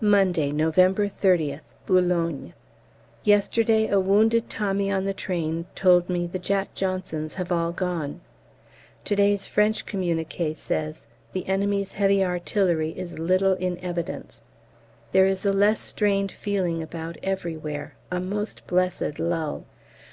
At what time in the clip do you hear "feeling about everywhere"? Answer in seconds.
16.30-17.96